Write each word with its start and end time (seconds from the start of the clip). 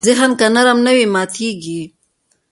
ذهن 0.07 0.31
که 0.39 0.47
نرم 0.55 0.79
نه 0.85 0.91
وي، 0.97 1.05
ماتېږي. 1.13 1.81